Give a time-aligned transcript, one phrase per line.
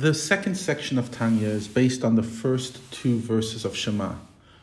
[0.00, 4.14] The second section of Tanya is based on the first two verses of Shema.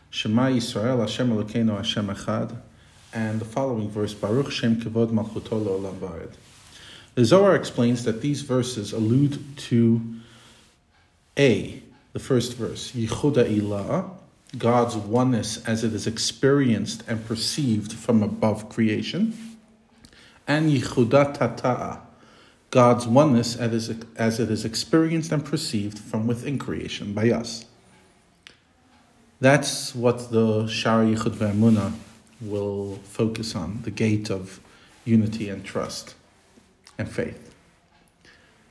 [0.10, 2.58] Shema Yisrael, Hashem Elokeinu, Hashem Echad,
[3.14, 6.32] and the following verse, Baruch Shem Kevod Malchuto Le'olam Va'ed.
[7.14, 10.02] The Zohar explains that these verses allude to
[11.38, 11.84] A,
[12.14, 14.10] the first verse, Yichuda Ilah,
[14.58, 19.38] God's oneness as it is experienced and perceived from above creation,
[20.48, 22.07] and Yichuda Tata'a,
[22.70, 27.66] God's oneness as it is experienced and perceived from within creation by us.
[29.40, 31.94] That's what the Shara Yichud Ve'emunah
[32.42, 34.60] will focus on, the gate of
[35.06, 36.16] unity and trust
[36.98, 37.54] and faith.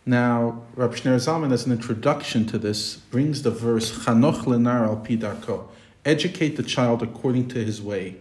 [0.05, 4.99] Now, Rabbi Shneur Zalman, as an introduction to this, brings the verse Chanoch lenar al
[4.99, 5.69] pidarko,
[6.05, 8.17] educate the child according to his way.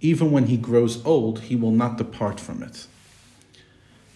[0.00, 2.86] Even when he grows old, he will not depart from it.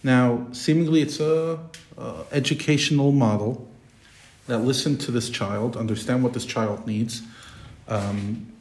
[0.05, 1.59] Now, seemingly, it's a,
[1.97, 3.67] a educational model
[4.47, 7.23] that listen to this child, understand what this child needs.
[7.89, 8.53] Um,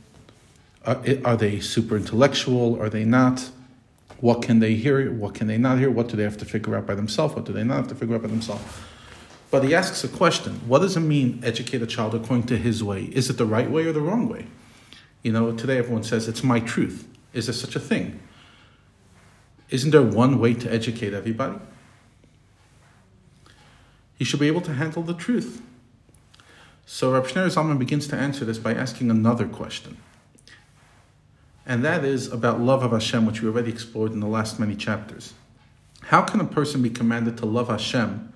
[0.85, 2.81] are, are, they super intellectual?
[2.81, 3.49] Are they not?
[4.21, 5.11] What can they hear?
[5.11, 5.91] What can they not hear?
[5.91, 7.35] What do they have to figure out by themselves?
[7.35, 8.63] What do they not have to figure out by themselves?
[9.51, 12.81] But he asks a question What does it mean, educate a child according to his
[12.81, 13.03] way?
[13.03, 14.47] Is it the right way or the wrong way?
[15.23, 17.05] You know, today everyone says it's my truth.
[17.33, 18.21] Is there such a thing?
[19.73, 21.57] Isn't there one way to educate everybody?
[24.15, 25.63] He should be able to handle the truth.
[26.85, 29.97] So Rab Shneur Zalman begins to answer this by asking another question.
[31.65, 34.75] And that is about love of Hashem, which we already explored in the last many
[34.75, 35.33] chapters.
[36.03, 38.31] How can a person be commanded to love Hashem,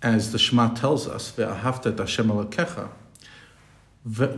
[0.00, 2.30] as the Shema tells us, Hashem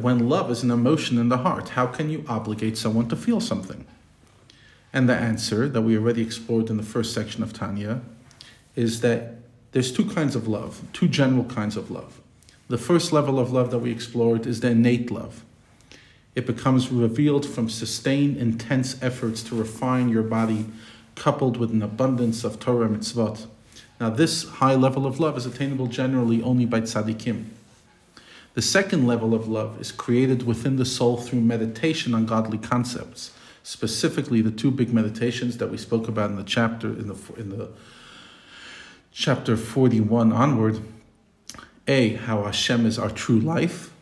[0.00, 1.68] when love is an emotion in the heart?
[1.68, 3.86] How can you obligate someone to feel something?
[4.92, 8.02] And the answer that we already explored in the first section of Tanya
[8.76, 9.36] is that
[9.72, 12.20] there's two kinds of love, two general kinds of love.
[12.68, 15.44] The first level of love that we explored is the innate love.
[16.34, 20.66] It becomes revealed from sustained, intense efforts to refine your body,
[21.14, 23.46] coupled with an abundance of Torah mitzvot.
[24.00, 27.46] Now, this high level of love is attainable generally only by tzaddikim.
[28.54, 33.32] The second level of love is created within the soul through meditation on godly concepts
[33.62, 37.50] specifically the two big meditations that we spoke about in the chapter in the in
[37.50, 37.70] the
[39.12, 40.80] chapter 41 onward.
[41.88, 43.92] A how hashem is our true life.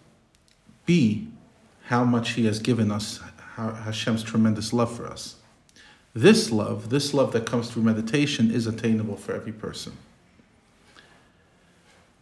[0.87, 1.29] B
[1.85, 3.21] how much he has given us
[3.57, 5.37] hashem's tremendous love for us.
[6.15, 9.97] This love this love that comes through meditation is attainable for every person.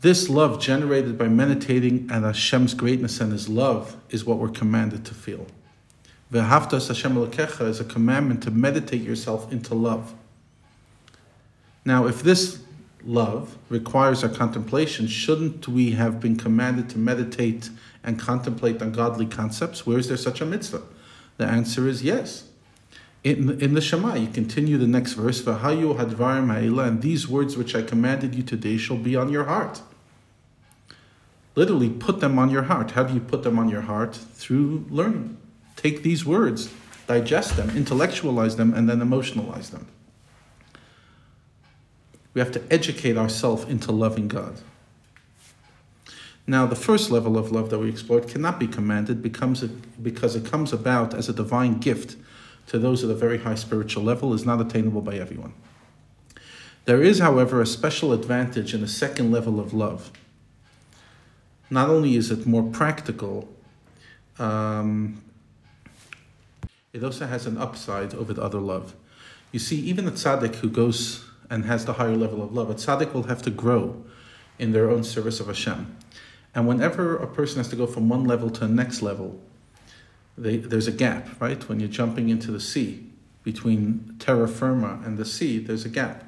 [0.00, 5.04] This love generated by meditating on Hashem's greatness and His love is what we're commanded
[5.06, 5.46] to feel.
[6.32, 10.14] V'haftas Hashem Elokecha is a commandment to meditate yourself into love.
[11.86, 12.60] Now, if this
[13.02, 17.70] love requires our contemplation, shouldn't we have been commanded to meditate
[18.04, 19.86] and contemplate on godly concepts?
[19.86, 20.82] Where is there such a mitzvah?
[21.38, 22.44] The answer is yes.
[23.24, 27.56] In, in the Shema, you continue the next verse, V'hayu hadvarim ha'ila, and these words
[27.56, 29.80] which I commanded you today shall be on your heart.
[31.54, 32.90] Literally, put them on your heart.
[32.92, 34.14] How do you put them on your heart?
[34.14, 35.37] Through learning
[35.78, 36.70] take these words,
[37.06, 39.86] digest them, intellectualize them, and then emotionalize them.
[42.34, 44.60] We have to educate ourselves into loving God.
[46.46, 50.44] Now, the first level of love that we explored cannot be commanded becomes because it
[50.44, 52.16] comes about as a divine gift
[52.68, 55.54] to those at a very high spiritual level, is not attainable by everyone.
[56.84, 60.10] There is, however, a special advantage in the second level of love.
[61.70, 63.48] Not only is it more practical,
[64.38, 65.22] um,
[66.92, 68.94] it also has an upside over the other love.
[69.52, 72.74] You see, even a tzaddik who goes and has the higher level of love, a
[72.74, 74.02] tzaddik will have to grow
[74.58, 75.96] in their own service of Hashem.
[76.54, 79.40] And whenever a person has to go from one level to the next level,
[80.36, 81.68] they, there's a gap, right?
[81.68, 83.06] When you're jumping into the sea,
[83.42, 86.24] between terra firma and the sea, there's a gap.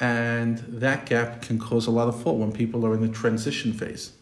[0.00, 3.72] And that gap can cause a lot of fault when people are in the transition
[3.72, 4.12] phase.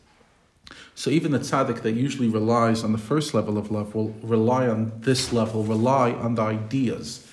[1.01, 4.69] So even the tzaddik that usually relies on the first level of love will rely
[4.69, 7.27] on this level, rely on the ideas,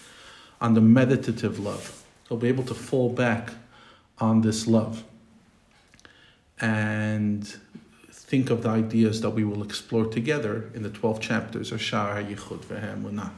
[0.62, 2.02] on the meditative love.
[2.30, 3.52] He'll be able to fall back
[4.20, 5.04] on this love
[6.62, 7.46] and
[8.10, 12.26] think of the ideas that we will explore together in the 12 chapters of Shara
[12.26, 13.32] Yichud Ve'emunah.